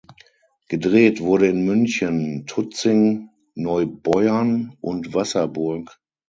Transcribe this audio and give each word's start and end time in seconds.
Gedreht 0.67 1.21
wurde 1.21 1.45
in 1.45 1.63
München, 1.63 2.47
Tutzing, 2.47 3.29
Neubeuern 3.53 4.75
und 4.81 5.13
Wasserburg. 5.13 5.99